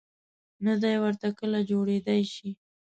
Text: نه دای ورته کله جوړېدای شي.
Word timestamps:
نه 0.65 0.73
دای 0.81 0.95
ورته 1.03 1.27
کله 1.39 1.59
جوړېدای 1.69 2.21
شي. 2.33 2.49